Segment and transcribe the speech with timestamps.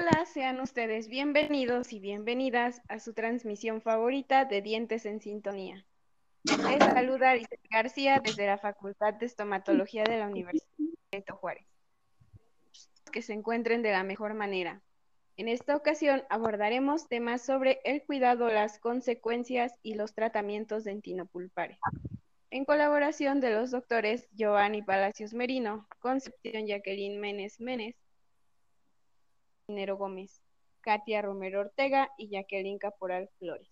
[0.00, 5.84] Hola, sean ustedes bienvenidos y bienvenidas a su transmisión favorita de Dientes en Sintonía.
[6.44, 10.64] Les saluda Arisel García desde la Facultad de Estomatología de la Universidad
[11.10, 11.66] de Juárez.
[13.12, 14.80] Que se encuentren de la mejor manera.
[15.36, 21.78] En esta ocasión abordaremos temas sobre el cuidado, las consecuencias y los tratamientos dentinopulpares.
[22.50, 27.96] En colaboración de los doctores Giovanni Palacios Merino, Concepción Jacqueline Menes Menes,
[29.74, 30.42] Nero Gómez,
[30.80, 33.68] Katia Romero Ortega y Jacqueline Caporal Flores.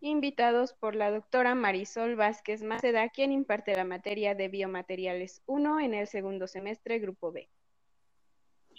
[0.00, 5.94] Invitados por la doctora Marisol Vázquez Maceda, quien imparte la materia de Biomateriales 1 en
[5.94, 7.48] el segundo semestre, Grupo B.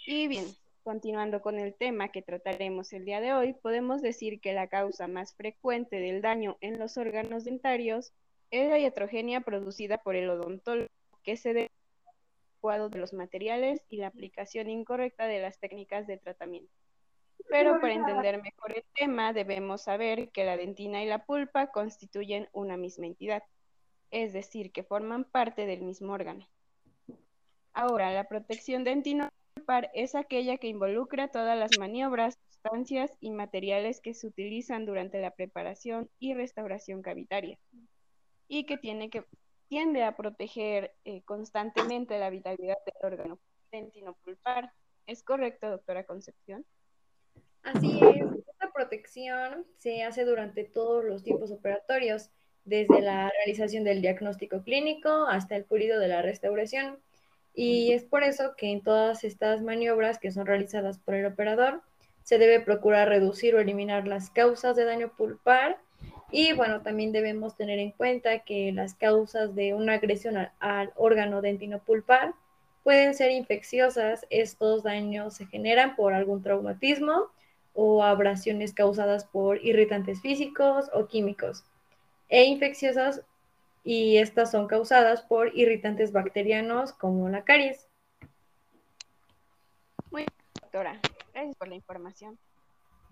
[0.06, 0.44] Y bien,
[0.82, 5.08] continuando con el tema que trataremos el día de hoy, podemos decir que la causa
[5.08, 8.12] más frecuente del daño en los órganos dentarios
[8.50, 10.90] es la iatrogenia producida por el odontólogo,
[11.22, 11.70] que se debe
[12.64, 16.72] de los materiales y la aplicación incorrecta de las técnicas de tratamiento.
[17.50, 22.48] Pero para entender mejor el tema, debemos saber que la dentina y la pulpa constituyen
[22.52, 23.42] una misma entidad,
[24.10, 26.48] es decir, que forman parte del mismo órgano.
[27.74, 34.14] Ahora, la protección dentinopulpar es aquella que involucra todas las maniobras, sustancias y materiales que
[34.14, 37.58] se utilizan durante la preparación y restauración cavitaria
[38.48, 39.24] y que tiene que
[39.68, 43.38] tiende a proteger eh, constantemente la vitalidad del órgano
[43.70, 44.72] dentinopulpar.
[45.06, 46.64] ¿Es correcto, doctora Concepción?
[47.62, 52.30] Así es, esta protección se hace durante todos los tiempos operatorios,
[52.64, 56.98] desde la realización del diagnóstico clínico hasta el pulido de la restauración.
[57.54, 61.82] Y es por eso que en todas estas maniobras que son realizadas por el operador,
[62.22, 65.78] se debe procurar reducir o eliminar las causas de daño pulpar
[66.36, 71.40] y bueno, también debemos tener en cuenta que las causas de una agresión al, órgano
[71.40, 72.34] dentinopulpar
[72.82, 74.26] pueden ser infecciosas.
[74.30, 77.28] Estos daños se generan por algún traumatismo
[77.72, 81.62] o abrasiones causadas por irritantes físicos o químicos.
[82.28, 83.22] E infecciosas
[83.84, 87.86] y estas son causadas por irritantes bacterianos como la caries.
[90.10, 90.98] Muy bien, doctora.
[91.32, 92.36] Gracias por la información.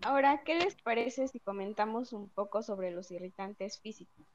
[0.05, 4.27] Ahora, ¿qué les parece si comentamos un poco sobre los irritantes físicos?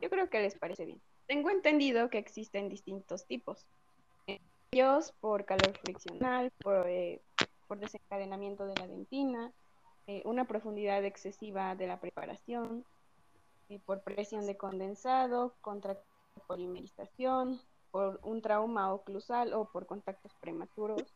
[0.00, 1.00] Yo creo que les parece bien.
[1.26, 3.66] Tengo entendido que existen distintos tipos.
[4.72, 7.20] Ellos por calor friccional, por, eh,
[7.78, 9.52] desencadenamiento de la dentina,
[10.06, 12.84] eh, una profundidad excesiva de la preparación,
[13.68, 15.98] eh, por presión de condensado, contra
[16.46, 17.60] polimerización,
[17.90, 21.14] por un trauma oclusal o por contactos prematuros,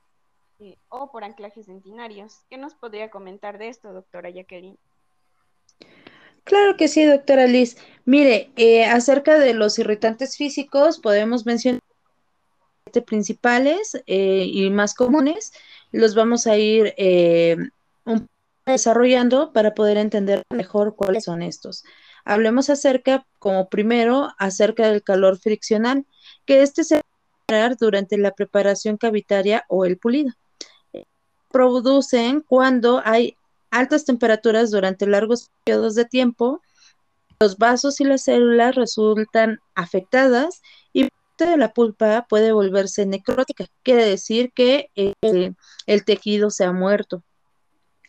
[0.88, 2.40] o por anclajes dentinarios.
[2.48, 4.78] ¿Qué nos podría comentar de esto, doctora Jacqueline?
[6.44, 7.76] Claro que sí, doctora Liz.
[8.04, 11.80] Mire, eh, acerca de los irritantes físicos, podemos mencionar
[13.06, 15.52] principales eh, y más comunes.
[15.90, 17.56] Los vamos a ir eh,
[18.66, 21.84] desarrollando para poder entender mejor cuáles son estos.
[22.24, 26.06] Hablemos acerca, como primero, acerca del calor friccional,
[26.44, 30.32] que este se va durante la preparación cavitaria o el pulido
[31.54, 33.36] producen cuando hay
[33.70, 36.60] altas temperaturas durante largos periodos de tiempo,
[37.38, 40.62] los vasos y las células resultan afectadas
[40.92, 41.08] y
[41.38, 45.12] de la pulpa puede volverse necrótica, quiere decir que eh,
[45.86, 47.22] el tejido se ha muerto.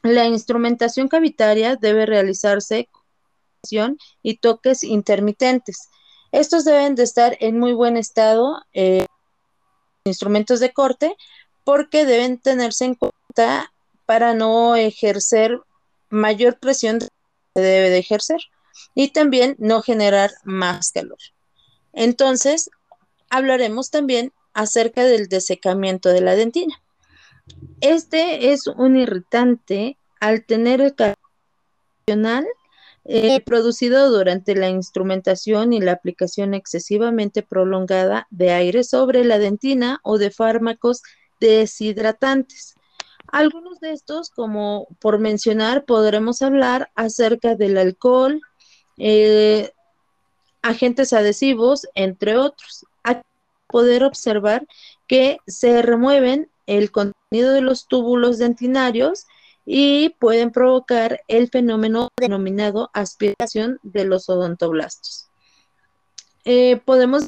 [0.02, 2.90] La instrumentación cavitaria debe realizarse
[3.72, 5.90] con y toques intermitentes.
[6.32, 9.06] Estos deben de estar en muy buen estado, eh,
[10.04, 11.16] instrumentos de corte,
[11.66, 13.74] porque deben tenerse en cuenta
[14.06, 15.60] para no ejercer
[16.10, 18.40] mayor presión que debe de ejercer
[18.94, 21.18] y también no generar más calor.
[21.92, 22.70] Entonces,
[23.30, 26.82] hablaremos también acerca del desecamiento de la dentina.
[27.82, 31.18] Este es un irritante al tener el calor
[33.08, 40.00] eh, producido durante la instrumentación y la aplicación excesivamente prolongada de aire sobre la dentina
[40.04, 41.02] o de fármacos
[41.40, 42.76] deshidratantes.
[43.28, 48.42] Algunos de estos, como por mencionar, podremos hablar acerca del alcohol,
[48.98, 49.72] eh,
[50.62, 52.86] agentes adhesivos, entre otros.
[53.04, 53.22] Aquí
[53.68, 54.68] poder observar
[55.08, 59.26] que se remueven el contenido de los túbulos dentinarios
[59.66, 65.30] y pueden provocar el fenómeno denominado aspiración de los odontoblastos.
[66.46, 67.28] Eh, podemos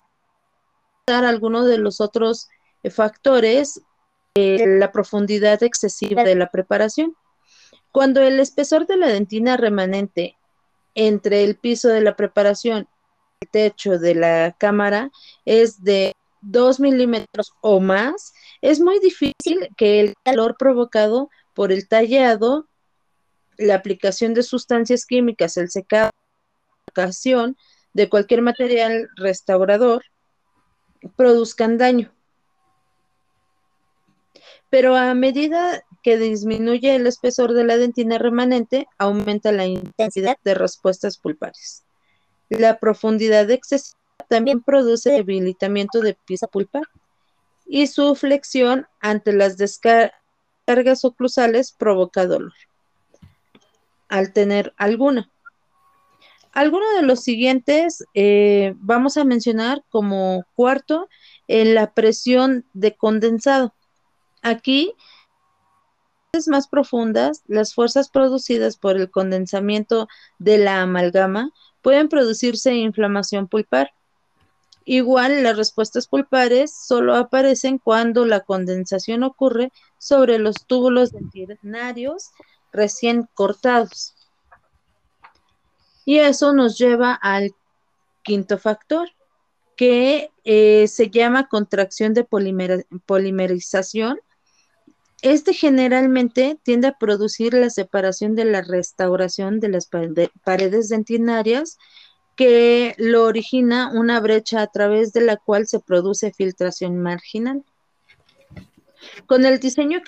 [1.08, 2.50] dar algunos de los otros
[2.92, 3.82] factores,
[4.38, 7.16] eh, la profundidad excesiva de la preparación.
[7.92, 10.38] Cuando el espesor de la dentina remanente
[10.94, 12.88] entre el piso de la preparación
[13.42, 15.10] y el techo de la cámara
[15.46, 21.88] es de 2 milímetros o más, es muy difícil que el calor provocado por el
[21.88, 22.68] tallado,
[23.58, 26.12] la aplicación de sustancias químicas, el secado,
[26.86, 27.58] la ocasión
[27.94, 30.04] de cualquier material restaurador,
[31.16, 32.14] produzcan daño.
[34.70, 40.54] Pero a medida que disminuye el espesor de la dentina remanente, aumenta la intensidad de
[40.54, 41.84] respuestas pulpares.
[42.50, 43.98] La profundidad excesiva
[44.30, 46.84] también produce debilitamiento de pieza pulpar
[47.66, 52.54] y su flexión ante las descargas oclusales provoca dolor
[54.08, 55.30] al tener alguna.
[56.54, 61.08] Algunos de los siguientes eh, vamos a mencionar como cuarto
[61.48, 63.74] en la presión de condensado.
[64.42, 64.94] Aquí
[66.46, 70.08] más profundas, las fuerzas producidas por el condensamiento
[70.38, 71.52] de la amalgama
[71.82, 73.94] pueden producirse inflamación pulpar.
[74.86, 82.32] Igual, las respuestas pulpares solo aparecen cuando la condensación ocurre sobre los túbulos dentinarios
[82.72, 84.14] recién cortados.
[86.06, 87.54] Y eso nos lleva al
[88.24, 89.10] quinto factor,
[89.76, 92.26] que eh, se llama contracción de
[93.06, 94.20] polimerización.
[95.22, 99.90] Este generalmente tiende a producir la separación de la restauración de las
[100.44, 101.78] paredes dentinarias
[102.36, 107.64] que lo origina una brecha a través de la cual se produce filtración marginal.
[109.26, 110.02] Con el diseño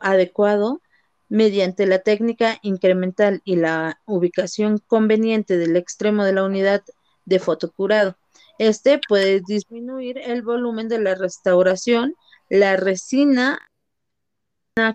[0.00, 0.82] adecuado,
[1.30, 6.82] mediante la técnica incremental y la ubicación conveniente del extremo de la unidad
[7.24, 8.16] de fotocurado,
[8.58, 12.14] este puede disminuir el volumen de la restauración,
[12.50, 13.58] la resina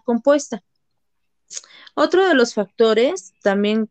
[0.03, 0.63] compuesta.
[1.95, 3.89] Otro de los factores también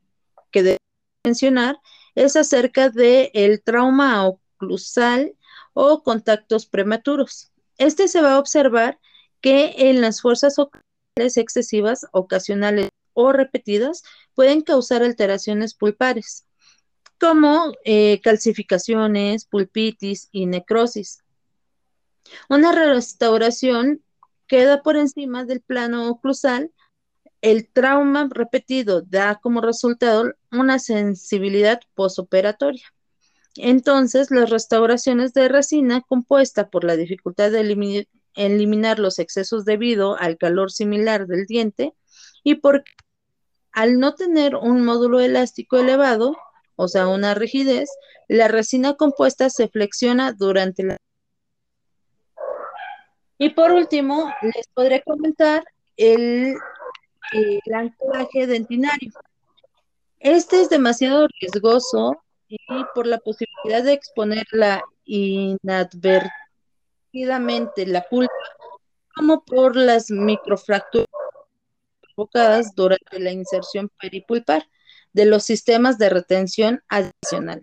[0.50, 0.78] que debemos
[1.24, 1.80] mencionar
[2.14, 5.34] es acerca del el trauma oclusal
[5.72, 7.52] o contactos prematuros.
[7.78, 8.98] Este se va a observar
[9.40, 14.02] que en las fuerzas oculares excesivas, ocasionales o repetidas,
[14.34, 16.46] pueden causar alteraciones pulpares,
[17.20, 21.22] como eh, calcificaciones, pulpitis y necrosis.
[22.48, 24.02] Una restauración
[24.52, 26.70] queda por encima del plano oclusal
[27.40, 32.84] el trauma repetido da como resultado una sensibilidad posoperatoria.
[33.56, 40.36] Entonces, las restauraciones de resina compuesta por la dificultad de eliminar los excesos debido al
[40.36, 41.94] calor similar del diente
[42.44, 42.84] y por
[43.72, 46.36] al no tener un módulo elástico elevado,
[46.76, 47.88] o sea, una rigidez,
[48.28, 50.98] la resina compuesta se flexiona durante la...
[53.42, 55.64] Y por último, les podré comentar
[55.96, 56.54] el
[57.32, 59.10] el anclaje dentinario.
[60.20, 62.56] Este es demasiado riesgoso y
[62.94, 68.32] por la posibilidad de exponerla inadvertidamente la pulpa,
[69.16, 71.08] como por las microfracturas
[72.00, 74.68] provocadas durante la inserción peripulpar
[75.12, 77.60] de los sistemas de retención adicional.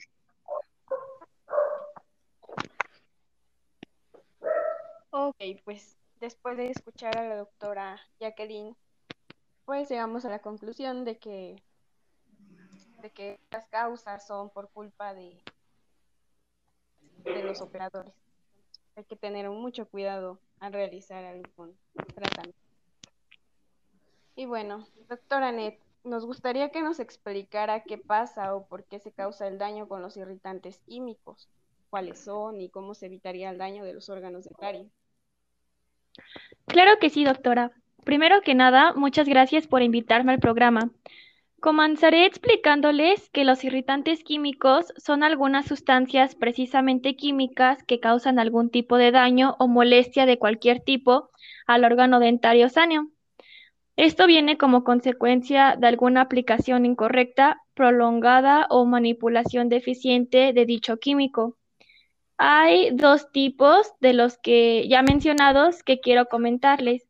[5.12, 5.29] Ok,
[5.64, 8.76] pues después de escuchar a la doctora Jacqueline
[9.66, 11.56] pues llegamos a la conclusión de que,
[13.02, 15.42] de que las causas son por culpa de,
[17.24, 18.14] de los operadores.
[18.96, 21.78] hay que tener mucho cuidado al realizar algún
[22.16, 22.60] tratamiento.
[24.36, 29.12] Y bueno, doctora Net, nos gustaría que nos explicara qué pasa o por qué se
[29.12, 31.48] causa el daño con los irritantes químicos,
[31.90, 34.92] cuáles son y cómo se evitaría el daño de los órganos de Cari.
[36.66, 37.72] Claro que sí, doctora.
[38.06, 40.92] Primero que nada, muchas gracias por invitarme al programa.
[41.60, 48.96] Comenzaré explicándoles que los irritantes químicos son algunas sustancias precisamente químicas que causan algún tipo
[48.96, 51.30] de daño o molestia de cualquier tipo
[51.68, 53.12] al órgano dentario sano.
[53.98, 61.59] Esto viene como consecuencia de alguna aplicación incorrecta, prolongada o manipulación deficiente de dicho químico.
[62.42, 67.06] Hay dos tipos de los que ya mencionados que quiero comentarles.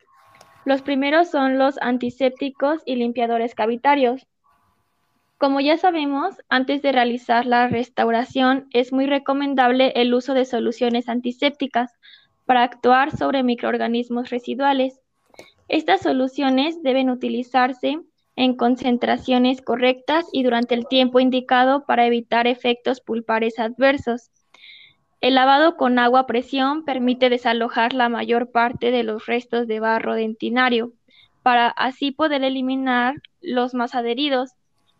[0.66, 4.26] Los primeros son los antisépticos y limpiadores cavitarios.
[5.38, 11.08] Como ya sabemos, antes de realizar la restauración es muy recomendable el uso de soluciones
[11.08, 11.94] antisépticas
[12.46, 15.00] para actuar sobre microorganismos residuales.
[15.68, 18.00] Estas soluciones deben utilizarse
[18.36, 24.32] en concentraciones correctas y durante el tiempo indicado para evitar efectos pulpares adversos.
[25.22, 29.82] El lavado con agua a presión permite desalojar la mayor parte de los restos de
[29.82, 30.94] barro dentinario.
[31.44, 34.52] Para así poder eliminar los más adheridos,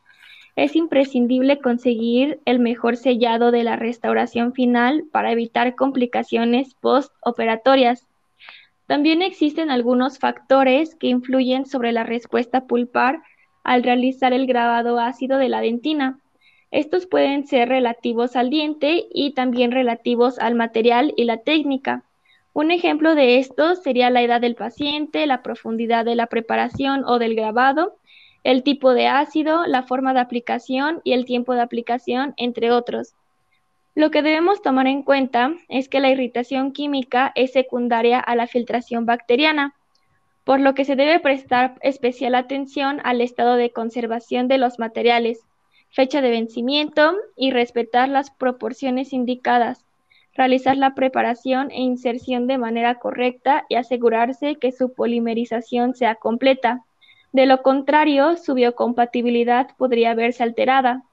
[0.57, 8.07] Es imprescindible conseguir el mejor sellado de la restauración final para evitar complicaciones postoperatorias.
[8.87, 13.23] También existen algunos factores que influyen sobre la respuesta pulpar
[13.63, 16.21] al realizar el grabado ácido de la dentina.
[16.71, 22.05] Estos pueden ser relativos al diente y también relativos al material y la técnica.
[22.53, 27.19] Un ejemplo de esto sería la edad del paciente, la profundidad de la preparación o
[27.19, 27.97] del grabado,
[28.45, 33.15] el tipo de ácido, la forma de aplicación y el tiempo de aplicación, entre otros.
[33.97, 38.49] Lo que debemos tomar en cuenta es que la irritación química es secundaria a la
[38.49, 39.75] filtración bacteriana,
[40.43, 45.41] por lo que se debe prestar especial atención al estado de conservación de los materiales,
[45.91, 49.87] fecha de vencimiento y respetar las proporciones indicadas,
[50.35, 56.85] realizar la preparación e inserción de manera correcta y asegurarse que su polimerización sea completa.
[57.33, 61.05] De lo contrario, su biocompatibilidad podría verse alterada.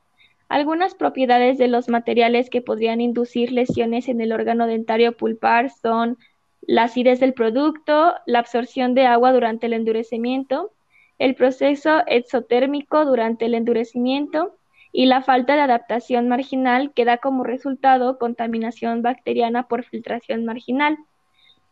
[0.51, 6.17] Algunas propiedades de los materiales que podrían inducir lesiones en el órgano dentario pulpar son
[6.59, 10.73] la acidez del producto, la absorción de agua durante el endurecimiento,
[11.19, 14.57] el proceso exotérmico durante el endurecimiento
[14.91, 20.97] y la falta de adaptación marginal que da como resultado contaminación bacteriana por filtración marginal.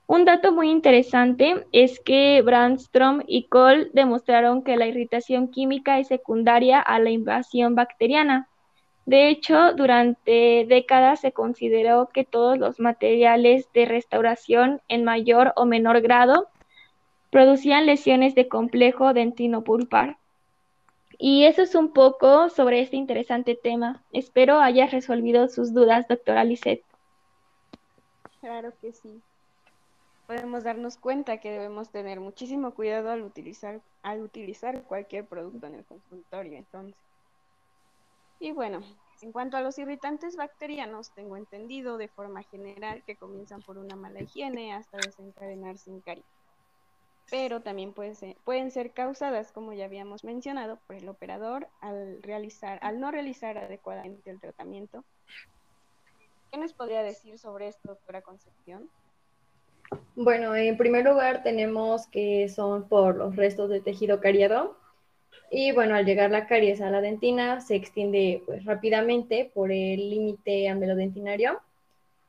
[0.08, 6.08] Un dato muy interesante es que Brandstrom y Kohl demostraron que la irritación química es
[6.08, 8.48] secundaria a la invasión bacteriana.
[9.10, 15.66] De hecho, durante décadas se consideró que todos los materiales de restauración en mayor o
[15.66, 16.48] menor grado
[17.32, 20.20] producían lesiones de complejo dentino-pulpar.
[21.18, 24.04] Y eso es un poco sobre este interesante tema.
[24.14, 26.86] Espero hayas resolvido sus dudas, doctora Lisette.
[28.42, 29.24] Claro que sí.
[30.28, 35.74] Podemos darnos cuenta que debemos tener muchísimo cuidado al utilizar, al utilizar cualquier producto en
[35.74, 37.09] el consultorio, entonces.
[38.40, 38.82] Y bueno,
[39.22, 43.96] en cuanto a los irritantes bacterianos, tengo entendido de forma general que comienzan por una
[43.96, 46.26] mala higiene hasta desencadenar sin cariño.
[47.30, 52.24] Pero también pueden ser, pueden ser causadas, como ya habíamos mencionado, por el operador al,
[52.24, 55.04] realizar, al no realizar adecuadamente el tratamiento.
[56.50, 58.90] ¿Qué nos podría decir sobre esto, doctora Concepción?
[60.16, 64.78] Bueno, en primer lugar tenemos que son por los restos de tejido cariado,
[65.52, 70.10] y bueno, al llegar la caries a la dentina, se extiende pues, rápidamente por el
[70.10, 71.60] límite amelodentinario.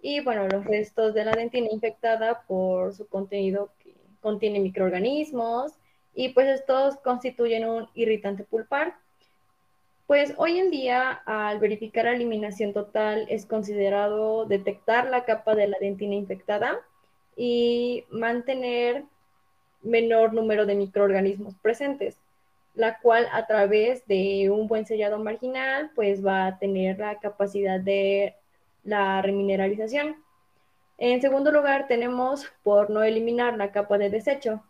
[0.00, 5.72] Y bueno, los restos de la dentina infectada por su contenido que contiene microorganismos
[6.14, 8.94] y pues estos constituyen un irritante pulpar.
[10.06, 15.68] Pues hoy en día, al verificar la eliminación total, es considerado detectar la capa de
[15.68, 16.80] la dentina infectada
[17.36, 19.04] y mantener
[19.82, 22.16] menor número de microorganismos presentes
[22.74, 27.80] la cual a través de un buen sellado marginal, pues va a tener la capacidad
[27.80, 28.36] de
[28.84, 30.16] la remineralización.
[30.98, 34.62] En segundo lugar, tenemos por no eliminar la capa de desecho.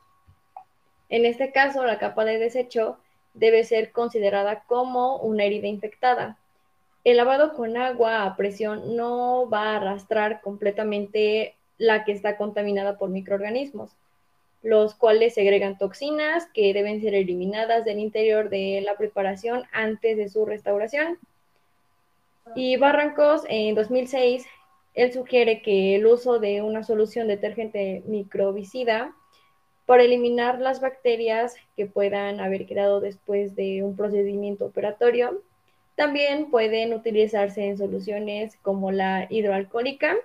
[1.09, 2.99] En este caso, la capa de desecho
[3.35, 6.39] debe ser considerada como una herida infectada.
[7.05, 12.99] El lavado con agua a presión no va a arrastrar completamente la que está contaminada
[12.99, 13.97] por microorganismos
[14.63, 20.29] los cuales segregan toxinas que deben ser eliminadas del interior de la preparación antes de
[20.29, 21.19] su restauración.
[22.55, 24.45] Y Barrancos, en 2006,
[24.95, 29.15] él sugiere que el uso de una solución detergente microbicida
[29.87, 35.43] para eliminar las bacterias que puedan haber quedado después de un procedimiento operatorio.
[35.97, 40.17] También pueden utilizarse en soluciones como la hidroalcohólica,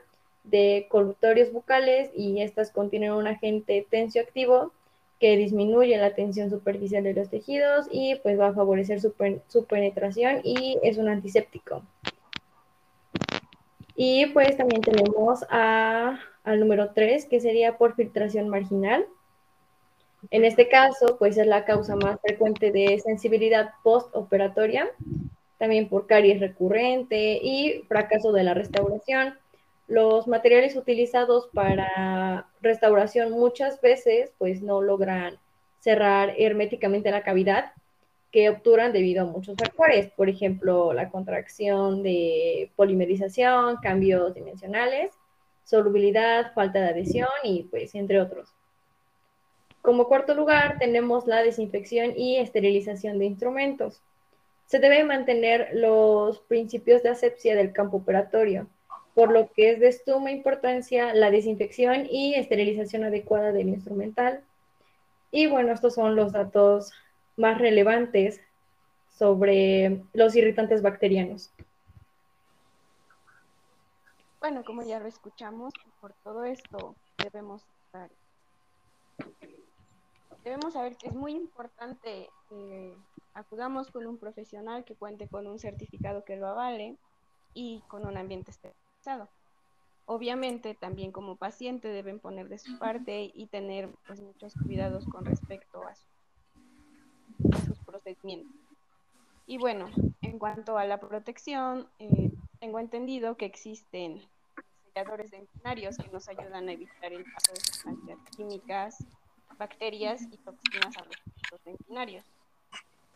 [0.46, 4.72] de colutorios bucales y estas contienen un agente tensioactivo
[5.20, 9.14] que disminuye la tensión superficial de los tejidos y pues va a favorecer su,
[9.66, 11.84] penetración y es un antiséptico.
[13.96, 19.08] Y pues también tenemos al número 3, que sería por filtración marginal.
[20.32, 24.90] En este caso, pues es la causa más frecuente de sensibilidad postoperatoria,
[25.58, 29.36] también por caries recurrente y fracaso de la restauración
[29.88, 35.38] los materiales utilizados para restauración muchas veces pues no logran
[35.80, 37.74] cerrar herméticamente la cavidad
[38.32, 45.12] que obturan debido a muchos factores, por ejemplo, la contracción de polimerización, cambios dimensionales,
[45.64, 48.54] solubilidad, falta de adhesión y pues entre otros.
[49.82, 54.02] Como cuarto lugar tenemos la desinfección y esterilización de instrumentos.
[54.66, 58.68] Se deben mantener los principios de asepsia del campo operatorio,
[59.16, 64.44] por lo que es de suma importancia la desinfección y esterilización adecuada del instrumental.
[65.32, 66.92] Y bueno, estos son los datos
[67.38, 68.42] más relevantes
[69.10, 71.50] sobre los irritantes bacterianos.
[74.42, 77.66] Bueno, como ya lo escuchamos, por todo esto debemos
[80.44, 82.94] debemos saber que es muy importante que
[83.34, 86.98] acudamos con un profesional que cuente con un certificado que lo avale
[87.56, 88.85] y con un ambiente estéril.
[90.08, 95.26] Obviamente, también como paciente deben poner de su parte y tener pues, muchos cuidados con
[95.26, 95.96] respecto a,
[97.66, 98.56] sus procedimientos.
[99.48, 99.90] Y bueno,
[100.22, 104.22] en cuanto a la protección, eh, tengo entendido que existen
[104.86, 109.04] selladores dentinarios que nos ayudan a evitar el paso de sustancias químicas,
[109.58, 112.26] bacterias y toxinas a los tejidos dentinarios.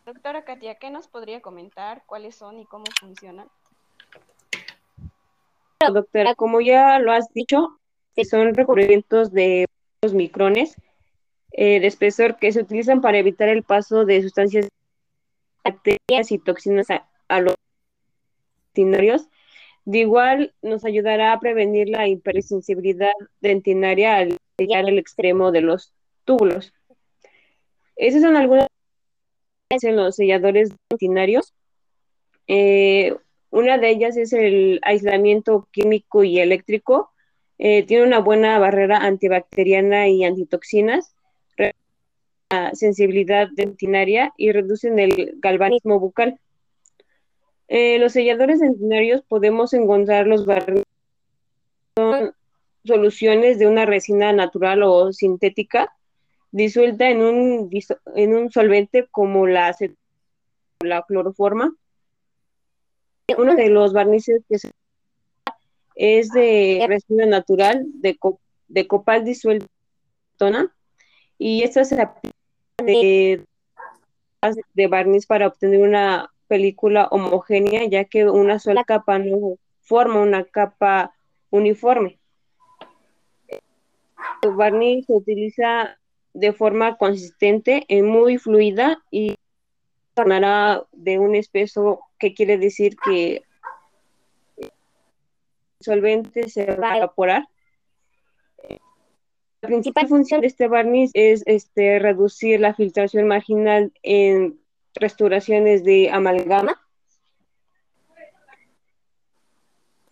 [0.06, 3.48] Doctora Katia, ¿qué nos podría comentar cuáles son y cómo funcionan?
[5.88, 7.80] Doctora, como ya lo has dicho,
[8.24, 9.66] son recubrimientos de
[10.02, 10.76] los micrones
[11.52, 14.68] eh, de espesor que se utilizan para evitar el paso de sustancias,
[15.64, 17.54] bacterias y toxinas a, los
[18.74, 19.28] dentinarios.
[19.84, 25.92] De igual, nos ayudará a prevenir la hipersensibilidad dentinaria al llegar al extremo de los
[26.24, 26.72] túbulos.
[27.96, 28.68] Esas son algunas
[29.70, 31.54] en los selladores dentinarios.
[32.46, 33.16] Eh,
[33.50, 37.10] una de ellas es el aislamiento químico y eléctrico.
[37.58, 41.14] Eh, tiene una buena barrera antibacteriana y antitoxinas,
[42.50, 46.40] la sensibilidad dentinaria y reducen el galvanismo bucal.
[47.68, 50.44] Eh, los selladores dentinarios podemos encontrar los
[51.96, 52.34] son
[52.84, 55.94] soluciones de una resina natural o sintética
[56.50, 57.70] disuelta en un,
[58.16, 59.76] en un solvente como la
[60.80, 61.74] la cloroforma.
[63.38, 64.70] Uno de los barnices que se
[65.96, 69.66] es de residuo natural de, copal disuelto
[71.36, 72.34] y esta se aplica
[72.82, 73.44] de,
[74.88, 81.14] barniz para obtener una película homogénea, ya que una sola capa no forma una capa
[81.50, 82.18] uniforme.
[84.42, 85.98] El barniz se utiliza
[86.32, 89.34] de forma consistente, muy fluida y
[90.14, 93.42] tornará de un espeso, que quiere decir que
[94.58, 94.70] el
[95.80, 97.48] solvente se va a evaporar.
[99.62, 104.60] La principal función de este barniz es este, reducir la filtración marginal en
[104.94, 106.80] restauraciones de amalgama.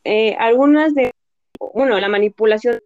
[0.05, 1.13] Eh, algunas de,
[1.75, 2.81] bueno, la manipulación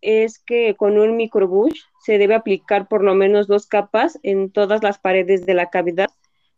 [0.00, 4.82] es que con un microbush se debe aplicar por lo menos dos capas en todas
[4.82, 6.10] las paredes de la cavidad.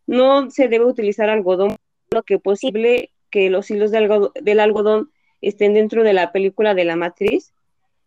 [0.07, 1.75] No se debe utilizar algodón,
[2.11, 6.95] lo que posible que los hilos del algodón estén dentro de la película de la
[6.95, 7.53] matriz.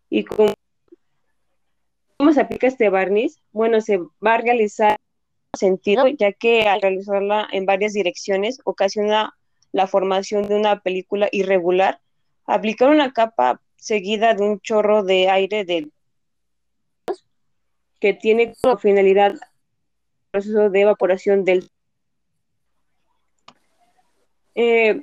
[0.09, 0.53] ¿Y cómo,
[2.17, 3.41] cómo se aplica este barniz?
[3.51, 4.97] Bueno, se va a realizar
[5.57, 9.35] sentido, ya que al realizarla en varias direcciones ocasiona
[9.71, 11.99] la formación de una película irregular.
[12.45, 15.89] Aplicar una capa seguida de un chorro de aire de
[17.99, 19.39] que tiene como finalidad el
[20.31, 21.69] proceso de evaporación del
[24.55, 25.01] eh,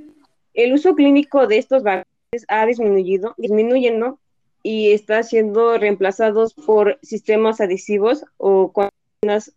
[0.54, 2.06] el uso clínico de estos gases
[2.48, 4.18] ha disminuido, disminuyendo
[4.62, 8.72] y está siendo reemplazados por sistemas adhesivos o
[9.22, 9.52] unas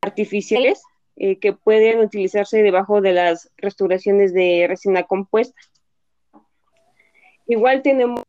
[0.00, 0.82] artificiales
[1.16, 5.60] eh, que pueden utilizarse debajo de las restauraciones de resina compuesta.
[7.46, 8.22] Igual tenemos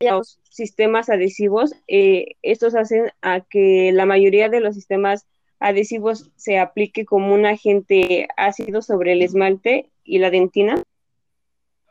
[0.00, 1.74] los sistemas adhesivos.
[1.86, 5.26] Eh, estos hacen a que la mayoría de los sistemas
[5.60, 10.82] adhesivos se aplique como un agente ácido sobre el esmalte y la dentina.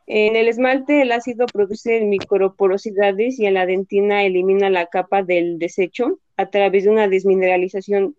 [0.06, 5.60] En el esmalte el ácido produce microporosidades y en la dentina elimina la capa del
[5.60, 8.16] desecho a través de una desmineralización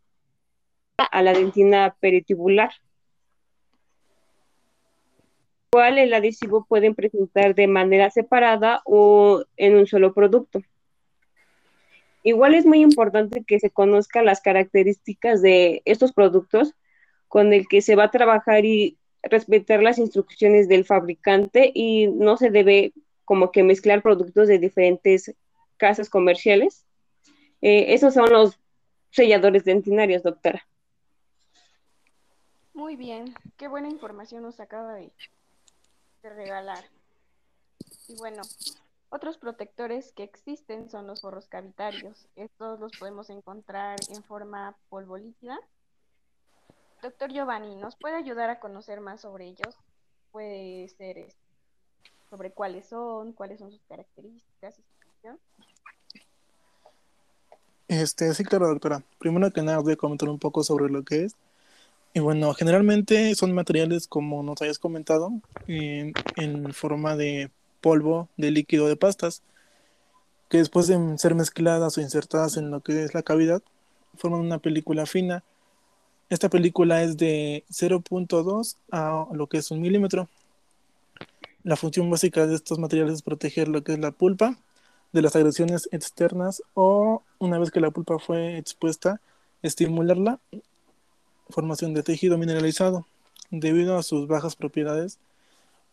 [0.98, 2.70] a la dentina peritubular.
[5.72, 10.60] Igual el adhesivo pueden presentar de manera separada o en un solo producto.
[12.28, 16.74] Igual es muy importante que se conozcan las características de estos productos
[17.26, 22.36] con el que se va a trabajar y respetar las instrucciones del fabricante y no
[22.36, 22.92] se debe
[23.24, 25.34] como que mezclar productos de diferentes
[25.78, 26.84] casas comerciales.
[27.62, 28.60] Eh, esos son los
[29.10, 30.68] selladores dentinarios, doctora.
[32.74, 35.10] Muy bien, qué buena información nos acaba de
[36.22, 36.84] regalar.
[38.06, 38.42] Y bueno,
[39.10, 42.26] otros protectores que existen son los forros cavitarios.
[42.36, 45.58] Estos los podemos encontrar en forma polvo líquida.
[47.02, 49.74] Doctor Giovanni, ¿nos puede ayudar a conocer más sobre ellos?
[50.32, 51.40] Puede ser este,
[52.28, 54.76] sobre cuáles son, cuáles son sus características.
[57.86, 59.02] Este, sí, claro, doctora.
[59.18, 61.36] Primero que nada, voy a comentar un poco sobre lo que es
[62.14, 65.30] y bueno, generalmente son materiales, como nos hayas comentado,
[65.66, 66.14] en,
[66.72, 69.42] forma de polvo, de líquido de pastas,
[70.48, 73.62] que después de ser mezcladas o insertadas en lo que es la cavidad,
[74.16, 75.44] forman una película fina.
[76.30, 80.28] Esta película es de 0.2 a lo que es un milímetro.
[81.62, 84.58] La función básica de estos materiales es proteger lo que es la pulpa
[85.12, 89.20] de las agresiones externas o una vez que la pulpa fue expuesta,
[89.62, 90.38] estimularla
[91.50, 93.06] formación de tejido mineralizado.
[93.50, 95.18] Debido a sus bajas propiedades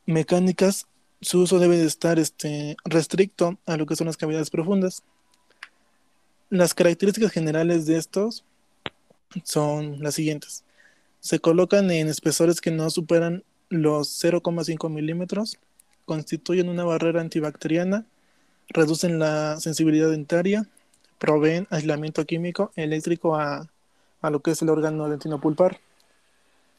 [0.05, 0.87] mecánicas,
[1.25, 5.03] su uso debe de estar este, restricto a lo que son las cavidades profundas.
[6.49, 8.45] Las características generales de estos
[9.43, 10.63] son las siguientes.
[11.19, 15.57] Se colocan en espesores que no superan los 0,5 milímetros,
[16.05, 18.05] constituyen una barrera antibacteriana,
[18.69, 20.67] reducen la sensibilidad dentaria,
[21.17, 23.67] proveen aislamiento químico eléctrico a
[24.25, 25.79] a lo que es el órgano dentino pulpar.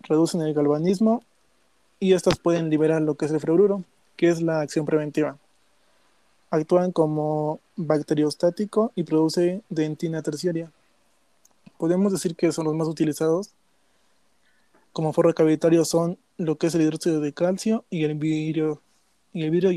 [0.01, 1.23] Reducen el galvanismo
[2.01, 3.85] y estas pueden liberar lo que es el fluoruro,
[4.17, 5.39] que es la acción preventiva.
[6.51, 10.71] Actúan como bacteriostático y produce dentina terciaria.
[11.79, 13.51] Podemos decir que son los más utilizados
[14.97, 18.81] como forro cavitario son lo que es el hidróxido de calcio y el vidrio,
[19.35, 19.71] y el vidrio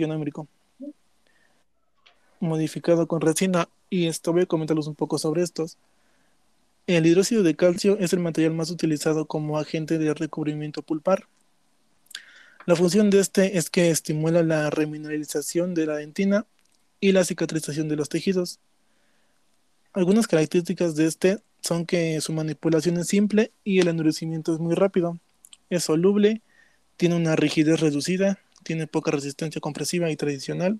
[2.39, 5.77] modificado con resina y esto voy a comentarles un poco sobre estos.
[6.87, 11.27] El hidróxido de calcio es el material más utilizado como agente de recubrimiento pulpar.
[12.69, 16.45] La función de este es que estimula la remineralización de la dentina
[16.99, 18.59] y la cicatrización de los tejidos.
[19.91, 24.75] Algunas características de este son que su manipulación es simple y el endurecimiento es muy
[24.75, 25.17] rápido.
[25.71, 26.43] Es soluble,
[26.95, 30.79] tiene una rigidez reducida, tiene poca resistencia compresiva y tradicional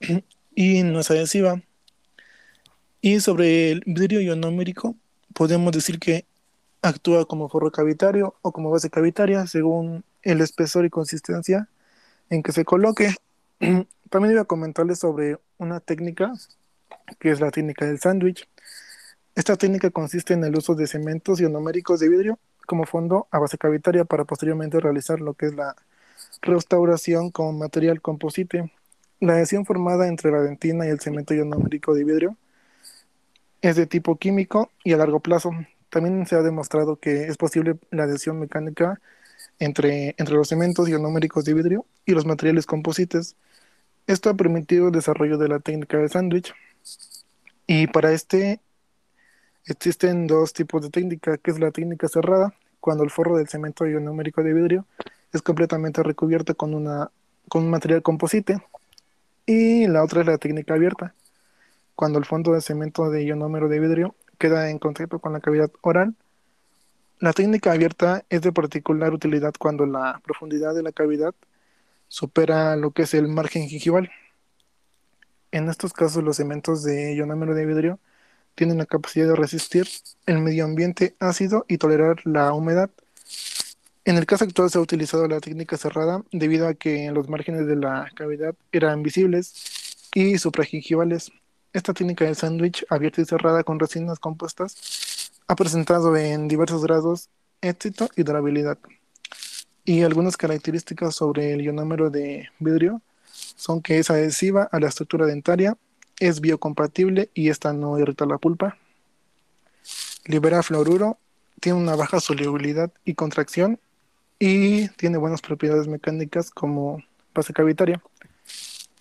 [0.54, 1.62] y no es adhesiva.
[3.00, 4.94] Y sobre el vidrio ionómerico,
[5.32, 6.26] podemos decir que
[6.82, 11.68] actúa como forro cavitario o como base cavitaria según el espesor y consistencia
[12.30, 13.14] en que se coloque.
[14.10, 16.32] También iba a comentarles sobre una técnica
[17.20, 18.48] que es la técnica del sándwich.
[19.36, 23.56] Esta técnica consiste en el uso de cementos ionoméricos de vidrio como fondo a base
[23.56, 25.76] cavitaria para posteriormente realizar lo que es la
[26.42, 28.72] restauración con material composite.
[29.20, 32.36] La adhesión formada entre la dentina y el cemento ionomérico de vidrio
[33.62, 35.52] es de tipo químico y a largo plazo.
[35.88, 39.00] También se ha demostrado que es posible la adhesión mecánica
[39.58, 43.36] entre, entre los cementos ionómericos de vidrio y los materiales composites.
[44.06, 46.54] Esto ha permitido el desarrollo de la técnica de sándwich.
[47.66, 48.60] Y para este
[49.66, 53.84] existen dos tipos de técnica, que es la técnica cerrada, cuando el forro del cemento
[53.86, 54.86] ionómerico de vidrio
[55.32, 57.10] es completamente recubierto con, una,
[57.48, 58.62] con un material composite.
[59.44, 61.14] Y la otra es la técnica abierta,
[61.94, 65.70] cuando el fondo de cemento de ionómero de vidrio queda en contacto con la cavidad
[65.82, 66.14] oral.
[67.18, 71.34] La técnica abierta es de particular utilidad cuando la profundidad de la cavidad
[72.08, 74.10] supera lo que es el margen gingival.
[75.50, 77.98] En estos casos, los cementos de ionómero de vidrio
[78.54, 79.88] tienen la capacidad de resistir
[80.26, 82.90] el medio ambiente ácido y tolerar la humedad.
[84.04, 87.66] En el caso actual se ha utilizado la técnica cerrada debido a que los márgenes
[87.66, 91.32] de la cavidad eran visibles y supragingivales.
[91.72, 95.05] Esta técnica de sándwich abierta y cerrada con resinas compuestas
[95.46, 97.28] ha presentado en diversos grados
[97.60, 98.78] éxito y durabilidad.
[99.84, 103.00] Y algunas características sobre el ionómero de vidrio
[103.56, 105.76] son que es adhesiva a la estructura dentaria,
[106.18, 108.76] es biocompatible y esta no irrita la pulpa,
[110.24, 111.18] libera fluoruro,
[111.60, 113.78] tiene una baja solubilidad y contracción
[114.38, 117.02] y tiene buenas propiedades mecánicas como
[117.34, 118.02] base cavitaria.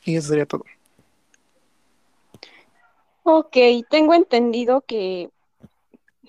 [0.04, 0.64] Y eso sería todo.
[3.24, 3.58] Ok,
[3.90, 5.32] tengo entendido que,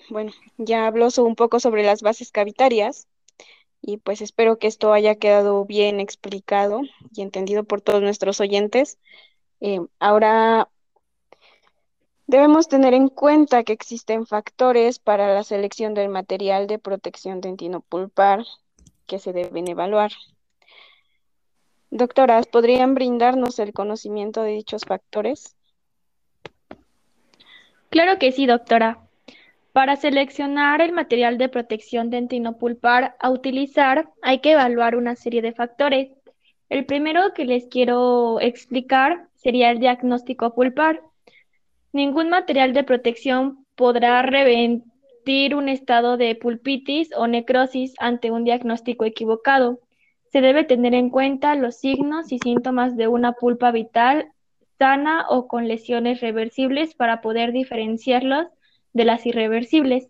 [0.09, 3.07] bueno, ya habló un poco sobre las bases cavitarias
[3.81, 6.81] y pues espero que esto haya quedado bien explicado
[7.13, 8.97] y entendido por todos nuestros oyentes.
[9.59, 10.69] Eh, ahora
[12.25, 18.45] debemos tener en cuenta que existen factores para la selección del material de protección dentinopulpar
[19.05, 20.11] que se deben evaluar.
[21.89, 25.55] Doctoras, ¿podrían brindarnos el conocimiento de dichos factores?
[27.89, 29.06] Claro que sí, doctora.
[29.77, 35.53] Para seleccionar el material de protección dentinopulpar a utilizar, hay que evaluar una serie de
[35.53, 36.09] factores.
[36.67, 41.03] El primero que les quiero explicar sería el diagnóstico pulpar.
[41.93, 49.05] Ningún material de protección podrá reventir un estado de pulpitis o necrosis ante un diagnóstico
[49.05, 49.79] equivocado.
[50.31, 54.31] Se debe tener en cuenta los signos y síntomas de una pulpa vital
[54.79, 58.47] sana o con lesiones reversibles para poder diferenciarlos
[58.93, 60.07] de las irreversibles.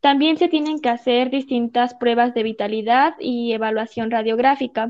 [0.00, 4.88] También se tienen que hacer distintas pruebas de vitalidad y evaluación radiográfica.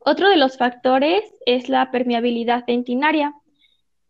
[0.00, 3.34] Otro de los factores es la permeabilidad dentinaria.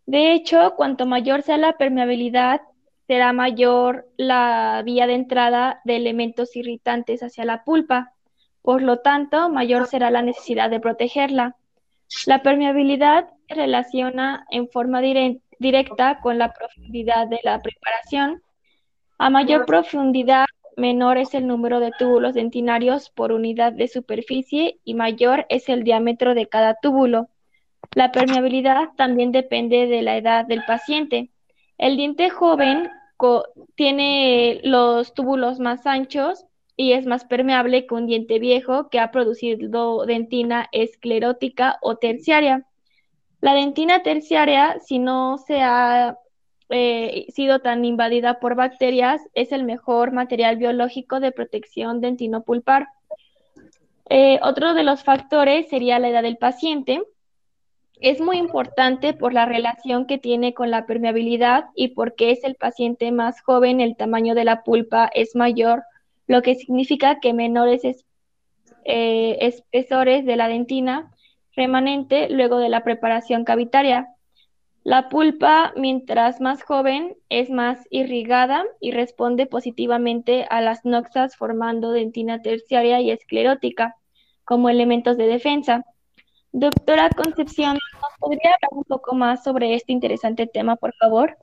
[0.07, 2.63] De hecho, cuanto mayor sea la permeabilidad,
[3.07, 8.15] será mayor la vía de entrada de elementos irritantes hacia la pulpa.
[8.63, 11.57] Por lo tanto, mayor será la necesidad de protegerla.
[12.27, 15.01] La permeabilidad relaciona en forma
[15.61, 18.43] directa con la profundidad de la preparación.
[19.19, 20.47] A mayor profundidad,
[20.77, 25.85] menor es el número de túbulos dentinarios por unidad de superficie y mayor es el
[25.85, 27.29] diámetro de cada túbulo.
[27.95, 31.31] La permeabilidad también depende de la edad del paciente.
[31.77, 32.89] El diente joven
[33.75, 39.11] tiene los túbulos más anchos y es más permeable que un diente viejo que ha
[39.11, 42.67] producido dentina esclerótica o terciaria.
[43.41, 46.19] La dentina terciaria, si no se ha
[46.69, 52.87] eh, sido tan invadida por bacterias, es el mejor material biológico de protección dentinopulpar.
[54.09, 57.03] Eh, otro de los factores sería la edad del paciente.
[58.01, 62.57] Es muy importante por la relación que tiene con la permeabilidad y porque es el
[62.57, 65.83] paciente más joven, el tamaño de la pulpa es mayor
[66.27, 67.83] lo que significa que menores
[68.85, 71.11] eh, espesores de la dentina
[71.61, 74.09] remanente luego de la preparación cavitaria.
[74.83, 81.93] La pulpa, mientras más joven, es más irrigada y responde positivamente a las noxas formando
[81.93, 83.97] dentina terciaria y esclerótica
[84.45, 85.85] como elementos de defensa.
[86.53, 91.37] Doctora Concepción, ¿nos podría hablar un poco más sobre este interesante tema, por favor?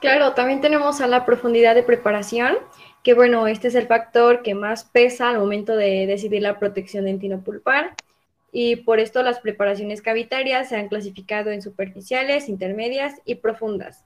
[0.00, 2.56] Claro, también tenemos a la profundidad de preparación,
[3.02, 7.04] que bueno, este es el factor que más pesa al momento de decidir la protección
[7.04, 7.94] dentinopulpar
[8.52, 14.04] y por esto las preparaciones cavitarias se han clasificado en superficiales, intermedias y profundas.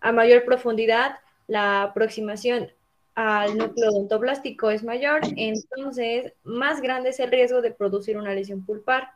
[0.00, 1.16] A mayor profundidad,
[1.46, 2.70] la aproximación
[3.14, 8.64] al núcleo odontoblástico es mayor, entonces más grande es el riesgo de producir una lesión
[8.64, 9.10] pulpar.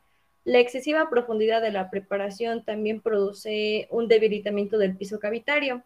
[0.45, 5.83] La excesiva profundidad de la preparación también produce un debilitamiento del piso cavitario.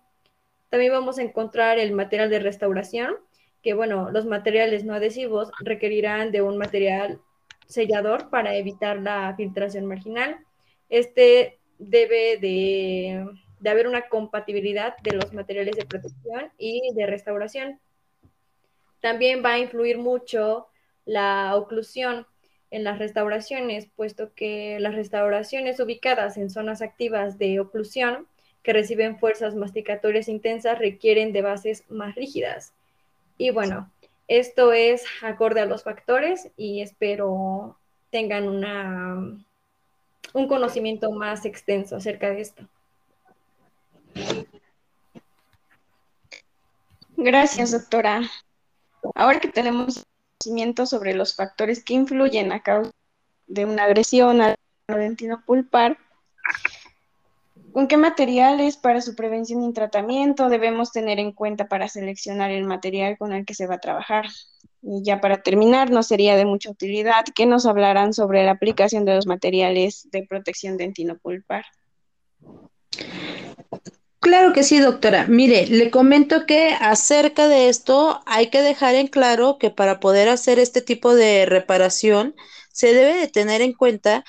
[0.68, 3.16] También vamos a encontrar el material de restauración,
[3.62, 7.20] que bueno, los materiales no adhesivos requerirán de un material
[7.66, 10.38] sellador para evitar la filtración marginal.
[10.88, 13.26] Este debe de,
[13.68, 17.80] haber una compatibilidad de los materiales de protección y de restauración.
[19.00, 20.68] También va a influir mucho
[21.04, 22.26] la oclusión
[22.70, 28.26] en las restauraciones, puesto que las restauraciones ubicadas en zonas activas de oclusión
[28.62, 32.72] que reciben fuerzas masticatorias intensas requieren de bases más rígidas.
[33.36, 33.91] Y bueno,
[34.28, 37.78] esto es acorde a los factores y espero
[38.10, 39.14] tengan una,
[40.34, 42.68] un conocimiento más extenso acerca de esto.
[47.16, 48.22] Gracias, doctora.
[49.14, 50.04] Ahora que tenemos
[50.38, 52.90] conocimiento sobre los factores que influyen a causa
[53.46, 54.56] de una agresión al
[54.88, 55.98] dentino pulpar,
[57.72, 62.64] ¿Con qué materiales para su prevención y tratamiento debemos tener en cuenta para seleccionar el
[62.64, 64.26] material con el que se va a trabajar?
[64.82, 69.04] Y ya para terminar, nos sería de mucha utilidad que nos hablaran sobre la aplicación
[69.04, 71.64] de los materiales de protección dentinopulpar.
[74.18, 75.26] Claro que sí, doctora.
[75.26, 80.28] Mire, le comento que acerca de esto hay que dejar en claro que para poder
[80.28, 82.34] hacer este tipo de reparación
[82.70, 84.24] se debe de tener en cuenta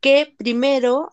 [0.00, 1.10] que primero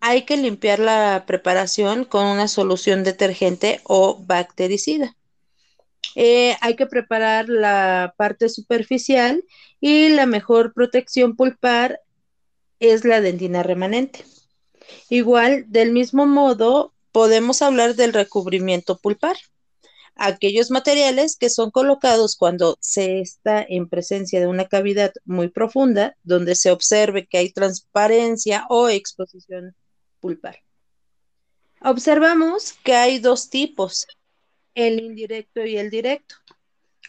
[0.00, 5.16] hay que limpiar la preparación con una solución detergente o bactericida.
[6.14, 9.44] Eh, hay que preparar la parte superficial
[9.80, 12.00] y la mejor protección pulpar
[12.80, 14.24] es la dentina remanente.
[15.10, 19.36] Igual, del mismo modo, podemos hablar del recubrimiento pulpar.
[20.14, 26.16] Aquellos materiales que son colocados cuando se está en presencia de una cavidad muy profunda,
[26.22, 29.74] donde se observe que hay transparencia o exposición
[30.20, 30.62] pulpar.
[31.80, 34.06] Observamos que hay dos tipos,
[34.74, 36.36] el indirecto y el directo.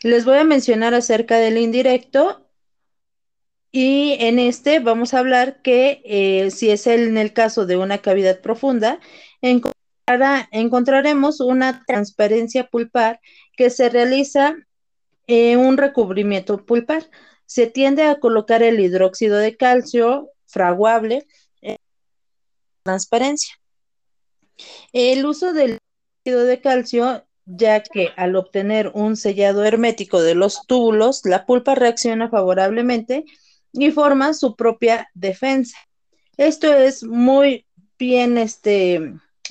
[0.04, 2.48] Les voy a mencionar acerca del indirecto
[3.72, 8.00] y en este vamos a hablar que eh, si es en el caso de una
[8.00, 9.00] cavidad profunda,
[9.41, 13.20] encontraremos una transparencia pulpar
[13.56, 14.56] que se realiza
[15.28, 17.10] en un recubrimiento pulpar.
[17.46, 21.28] Se tiende a colocar el hidróxido de calcio fraguable
[22.88, 23.54] transparencia.
[24.93, 25.80] El uso del
[26.23, 31.76] líquido de calcio, ya que al obtener un sellado hermético de los túbulos, la pulpa
[31.76, 33.26] reacciona favorablemente
[33.73, 35.78] y forma su propia defensa.
[36.38, 37.65] Esto es muy
[38.00, 38.95] bien este,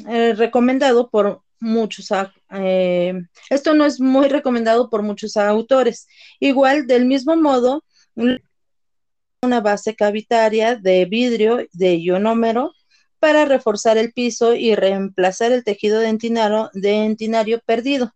[0.08, 2.08] eh, recomendado por muchos,
[2.52, 3.14] eh,
[3.50, 6.06] esto no es muy recomendado por muchos autores.
[6.40, 7.84] Igual, del mismo modo,
[9.42, 12.72] una base cavitaria de vidrio de ionómero
[13.18, 18.12] para reforzar el piso y reemplazar el tejido dentinario, dentinario perdido.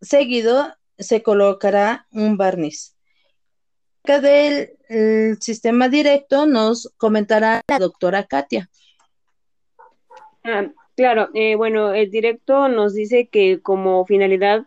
[0.00, 2.94] Seguido se colocará un barniz.
[4.04, 4.70] Del
[5.40, 8.70] sistema directo nos comentará la doctora Katia.
[10.44, 14.64] Ah, claro, eh, bueno, el directo nos dice que como finalidad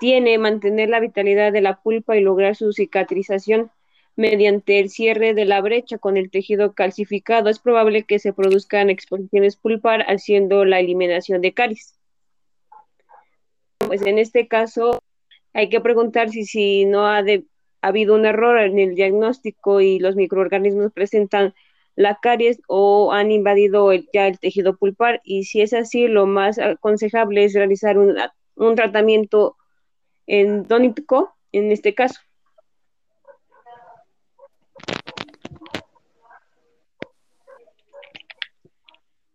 [0.00, 3.70] tiene mantener la vitalidad de la pulpa y lograr su cicatrización
[4.16, 8.90] mediante el cierre de la brecha con el tejido calcificado, es probable que se produzcan
[8.90, 11.98] exposiciones pulpar haciendo la eliminación de caries.
[13.78, 15.02] Pues en este caso
[15.52, 17.22] hay que preguntar si, si no ha,
[17.82, 21.54] habido un error en el diagnóstico y los microorganismos presentan
[21.96, 26.58] la caries o han invadido ya el tejido pulpar y si es así, lo más
[26.58, 28.16] aconsejable es realizar un,
[28.56, 29.56] un tratamiento
[30.26, 32.20] endónico en este caso.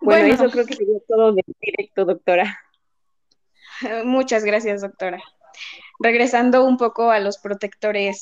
[0.02, 2.60] Bueno, eso creo que sería todo de directo, doctora.
[4.06, 5.22] Muchas gracias, doctora.
[6.00, 8.20] Regresando un poco a los protectores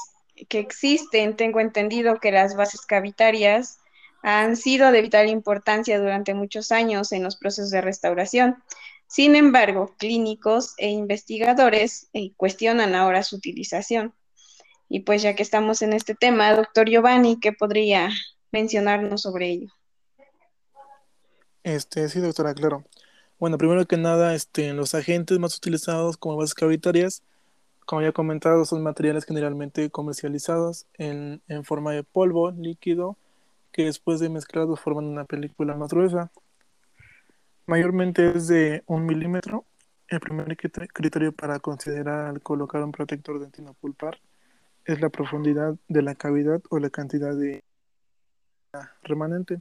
[0.49, 3.79] que existen, tengo entendido que las bases cavitarias
[4.23, 8.63] han sido de vital importancia durante muchos años en los procesos de restauración.
[9.07, 14.13] Sin embargo, clínicos e investigadores eh, cuestionan ahora su utilización.
[14.89, 18.09] Y pues ya que estamos en este tema, doctor Giovanni, ¿qué podría
[18.51, 19.67] mencionarnos sobre ello?
[21.63, 22.85] Este, sí, doctora, claro.
[23.39, 27.23] Bueno, primero que nada, este, los agentes más utilizados como bases cavitarias,
[27.85, 33.17] como ya comentado, son materiales generalmente comercializados en, en forma de polvo líquido
[33.71, 36.31] que después de mezclados forman una película más gruesa.
[37.65, 39.65] Mayormente es de un milímetro.
[40.07, 44.17] El primer criterio para considerar colocar un protector dentino pulpar
[44.87, 47.63] es la profundidad de la cavidad o la cantidad de
[49.03, 49.59] remanente.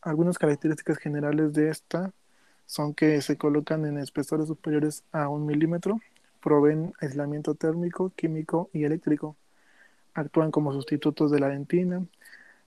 [0.00, 2.12] Algunas características generales de esta
[2.64, 6.00] son que se colocan en espesores superiores a un milímetro,
[6.42, 9.36] proveen aislamiento térmico, químico y eléctrico,
[10.14, 12.04] actúan como sustitutos de la dentina,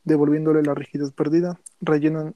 [0.03, 2.35] devolviéndole la rigidez perdida, rellenan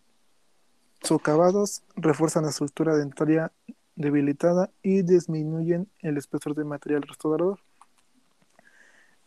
[1.01, 3.51] socavados, refuerzan la estructura dentaria
[3.95, 7.59] debilitada y disminuyen el espesor de material restaurador.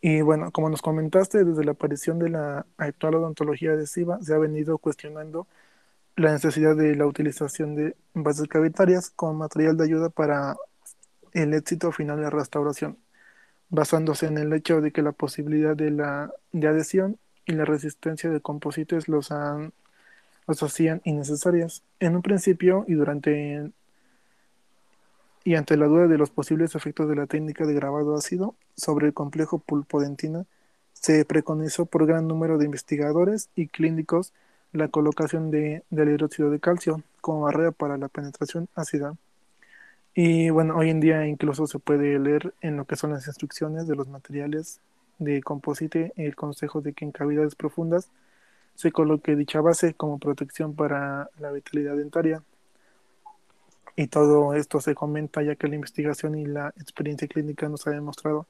[0.00, 4.38] Y bueno, como nos comentaste, desde la aparición de la actual odontología adhesiva se ha
[4.38, 5.48] venido cuestionando
[6.16, 10.56] la necesidad de la utilización de bases cavitarias como material de ayuda para
[11.32, 12.98] el éxito final de la restauración,
[13.70, 18.30] basándose en el hecho de que la posibilidad de la de adhesión y la resistencia
[18.30, 19.72] de composites los, han,
[20.46, 21.82] los hacían innecesarias.
[22.00, 23.72] En un principio y durante
[25.44, 29.06] y ante la duda de los posibles efectos de la técnica de grabado ácido sobre
[29.06, 30.44] el complejo pulpodentina,
[30.92, 34.32] se preconizó por gran número de investigadores y clínicos
[34.72, 39.14] la colocación de, del hidróxido de calcio como barrera para la penetración ácida.
[40.14, 43.86] Y bueno, hoy en día incluso se puede leer en lo que son las instrucciones
[43.86, 44.80] de los materiales
[45.18, 48.08] de composite el consejo de que en cavidades profundas
[48.74, 52.42] se coloque dicha base como protección para la vitalidad dentaria.
[53.98, 57.90] Y todo esto se comenta ya que la investigación y la experiencia clínica nos ha
[57.90, 58.46] demostrado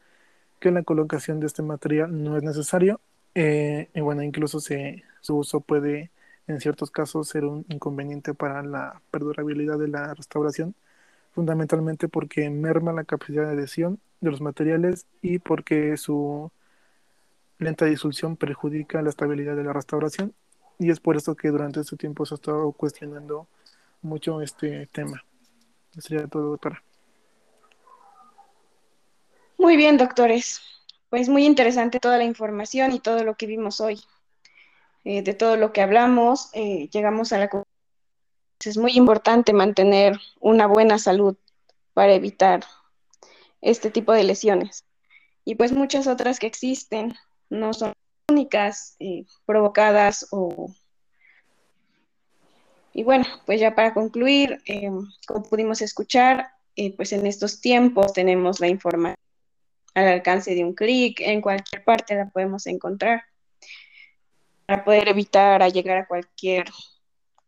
[0.60, 3.00] que la colocación de este material no es necesario.
[3.34, 6.10] Eh, y bueno, incluso su uso puede
[6.48, 10.74] en ciertos casos ser un inconveniente para la perdurabilidad de la restauración,
[11.32, 16.50] fundamentalmente porque merma la capacidad de adhesión de los materiales y porque su
[17.58, 20.34] lenta disolución perjudica la estabilidad de la restauración
[20.78, 23.46] y es por eso que durante este tiempo se ha estado cuestionando
[24.02, 25.22] mucho este tema.
[26.00, 26.82] Sería todo, doctora.
[29.58, 30.60] Muy bien, doctores.
[31.10, 34.00] Pues muy interesante toda la información y todo lo que vimos hoy.
[35.04, 37.74] Eh, de todo lo que hablamos, eh, llegamos a la conclusión.
[38.64, 41.36] Es muy importante mantener una buena salud
[41.94, 42.64] para evitar
[43.60, 44.84] este tipo de lesiones.
[45.44, 47.14] Y pues muchas otras que existen,
[47.50, 47.92] no son
[48.28, 50.70] únicas eh, provocadas o...
[52.98, 54.90] Y bueno, pues ya para concluir, eh,
[55.28, 59.14] como pudimos escuchar, eh, pues en estos tiempos tenemos la información
[59.94, 63.22] al alcance de un clic, en cualquier parte la podemos encontrar
[64.66, 66.66] para poder evitar llegar a cualquier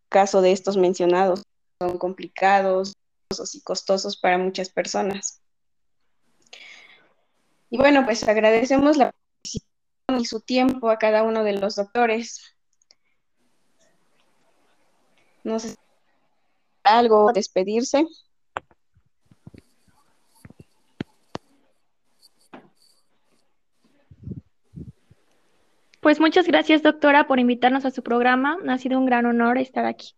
[0.08, 1.42] caso de estos mencionados.
[1.82, 2.92] Son complicados
[3.52, 5.42] y costosos para muchas personas.
[7.70, 12.54] Y bueno, pues agradecemos la participación y su tiempo a cada uno de los doctores.
[15.44, 15.76] No sé
[16.84, 18.06] algo, despedirse.
[26.00, 28.58] Pues muchas gracias, doctora, por invitarnos a su programa.
[28.68, 30.14] Ha sido un gran honor estar aquí.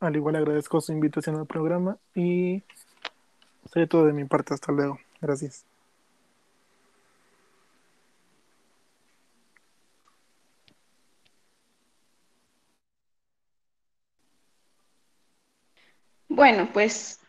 [0.00, 2.62] Al igual agradezco su invitación al programa y
[3.70, 4.54] sería todo de mi parte.
[4.54, 4.98] Hasta luego.
[5.20, 5.64] Gracias.
[16.42, 17.20] Bueno, pues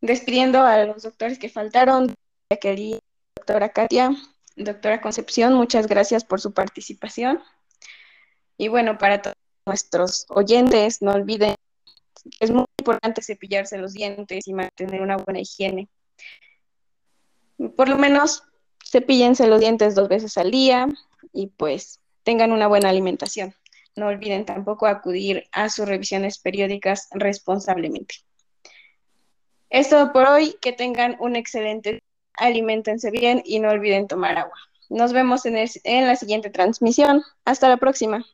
[0.00, 2.12] despidiendo a los doctores que faltaron,
[2.60, 2.98] quería
[3.36, 4.10] doctora Katia,
[4.56, 7.40] doctora Concepción, muchas gracias por su participación.
[8.58, 9.36] Y bueno, para todos
[9.66, 11.54] nuestros oyentes, no olviden
[12.40, 15.88] es muy importante cepillarse los dientes y mantener una buena higiene.
[17.76, 18.42] Por lo menos
[18.84, 20.88] cepillense los dientes dos veces al día
[21.32, 23.54] y pues tengan una buena alimentación.
[23.94, 28.16] No olviden tampoco acudir a sus revisiones periódicas responsablemente.
[29.70, 32.02] Esto por hoy, que tengan un excelente,
[32.34, 34.58] alimentense bien y no olviden tomar agua.
[34.88, 37.22] Nos vemos en la siguiente transmisión.
[37.44, 38.26] Hasta la próxima.